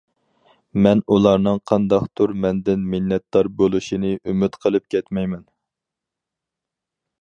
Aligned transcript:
مەن 0.85 1.03
ئۇلارنىڭ 1.15 1.59
قانداقتۇر 1.73 2.33
مەندىن 2.45 2.89
مىننەتدار 2.95 3.53
بولۇشىنى 3.61 4.13
ئۈمىد 4.21 4.61
قىلىپ 4.65 4.93
كەتمەيمەن. 4.97 5.49